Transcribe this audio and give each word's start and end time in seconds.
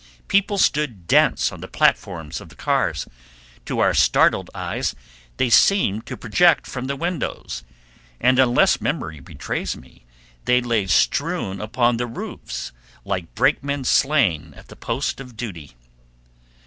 People 0.27 0.57
stood 0.57 1.05
dense 1.05 1.51
on 1.51 1.61
the 1.61 1.67
platforms 1.67 2.41
of 2.41 2.49
the 2.49 2.55
cars; 2.55 3.07
to 3.67 3.77
our 3.77 3.93
startled 3.93 4.49
eyes 4.55 4.95
they 5.37 5.47
seemed 5.47 6.07
to 6.07 6.17
project 6.17 6.65
from 6.65 6.85
the 6.85 6.95
windows, 6.95 7.63
and 8.19 8.39
unless 8.39 8.81
memory 8.81 9.19
betrays 9.19 9.77
me 9.77 10.03
they 10.45 10.59
lay 10.59 10.87
strewn 10.87 11.61
upon 11.61 11.97
the 11.97 12.07
roofs 12.07 12.71
like 13.05 13.35
brakemen 13.35 13.83
slain 13.83 14.55
at 14.57 14.69
the 14.69 14.75
post 14.75 15.19
of 15.19 15.37
duty. 15.37 15.73